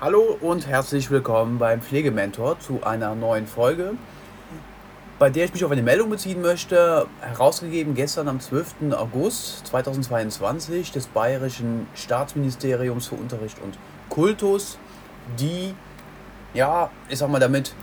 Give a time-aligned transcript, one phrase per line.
[0.00, 3.96] Hallo und herzlich willkommen beim Pflegementor zu einer neuen Folge,
[5.18, 8.92] bei der ich mich auf eine Meldung beziehen möchte, herausgegeben gestern am 12.
[8.92, 13.76] August 2022 des Bayerischen Staatsministeriums für Unterricht und
[14.08, 14.78] Kultus,
[15.38, 15.74] die,
[16.54, 17.74] ja, ich sag mal damit,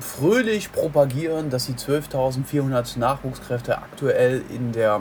[0.00, 5.00] fröhlich propagieren, dass sie 12.400 Nachwuchskräfte aktuell in der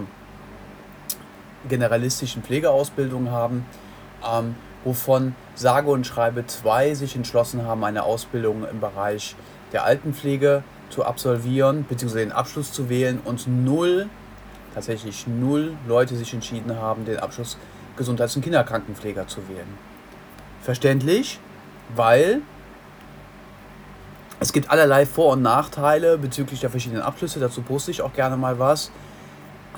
[1.67, 3.65] generalistischen Pflegeausbildung haben.
[4.25, 9.35] Ähm, wovon sage und schreibe zwei sich entschlossen haben, eine Ausbildung im Bereich
[9.73, 14.09] der Altenpflege zu absolvieren, beziehungsweise den Abschluss zu wählen und null,
[14.73, 17.57] tatsächlich null Leute sich entschieden haben, den Abschluss
[17.97, 19.67] Gesundheits- und Kinderkrankenpfleger zu wählen.
[20.61, 21.39] Verständlich,
[21.95, 22.41] weil
[24.39, 28.37] es gibt allerlei Vor- und Nachteile bezüglich der verschiedenen Abschlüsse, dazu poste ich auch gerne
[28.37, 28.91] mal was.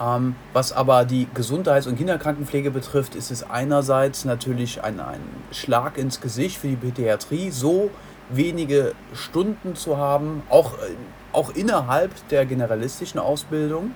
[0.02, 5.98] Ähm, was aber die Gesundheits- und Kinderkrankenpflege betrifft, ist es einerseits natürlich ein, ein Schlag
[5.98, 7.92] ins Gesicht für die Pädiatrie, so
[8.30, 10.96] wenige Stunden zu haben, auch, äh,
[11.34, 13.92] auch innerhalb der generalistischen Ausbildung.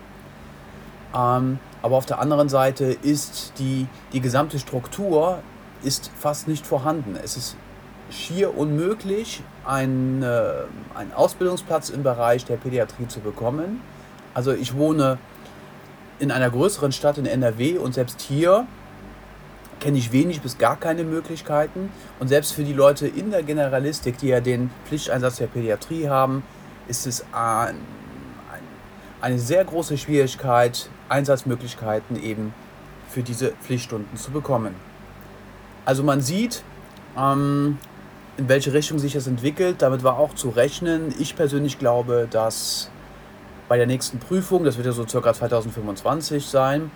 [1.16, 5.40] Ähm, aber auf der anderen Seite ist die, die gesamte Struktur
[5.84, 7.18] ist fast nicht vorhanden.
[7.24, 7.56] Es ist
[8.12, 10.52] schier unmöglich, einen, äh,
[10.94, 13.82] einen Ausbildungsplatz im Bereich der Pädiatrie zu bekommen.
[14.34, 15.18] Also ich wohne
[16.20, 18.68] in einer größeren Stadt in NRW und selbst hier
[19.80, 21.92] kenne ich wenig bis gar keine Möglichkeiten.
[22.20, 26.44] Und selbst für die Leute in der Generalistik, die ja den Pflichteinsatz der Pädiatrie haben,
[26.88, 27.76] ist es ein,
[28.52, 28.64] ein,
[29.22, 32.54] eine sehr große Schwierigkeit, Einsatzmöglichkeiten eben
[33.10, 34.76] für diese Pflichtstunden zu bekommen.
[35.86, 36.64] Also man sieht,
[37.18, 37.78] ähm,
[38.38, 39.82] in welche Richtung sich das entwickelt.
[39.82, 41.14] Damit war auch zu rechnen.
[41.20, 42.90] Ich persönlich glaube, dass
[43.68, 46.92] bei der nächsten Prüfung, das wird ja so circa 2025 sein,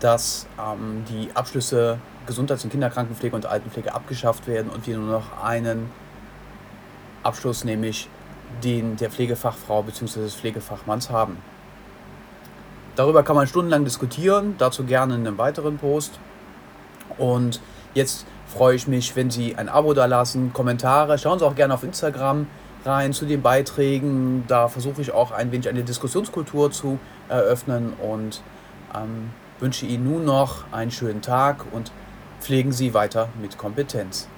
[0.00, 5.42] dass ähm, die Abschlüsse Gesundheits- und Kinderkrankenpflege und Altenpflege abgeschafft werden und wir nur noch
[5.42, 5.90] einen
[7.22, 8.08] Abschluss, nämlich
[8.62, 10.20] den der Pflegefachfrau bzw.
[10.20, 11.38] des Pflegefachmanns haben.
[12.96, 16.18] Darüber kann man stundenlang diskutieren, dazu gerne in einem weiteren Post.
[17.16, 17.60] Und
[17.94, 21.74] jetzt freue ich mich, wenn Sie ein Abo da lassen, Kommentare, schauen Sie auch gerne
[21.74, 22.46] auf Instagram
[22.84, 24.44] rein zu den Beiträgen.
[24.48, 28.42] Da versuche ich auch ein wenig eine Diskussionskultur zu eröffnen und
[28.94, 29.30] ähm,
[29.60, 31.92] wünsche Ihnen nun noch einen schönen Tag und
[32.40, 34.28] pflegen Sie weiter mit Kompetenz.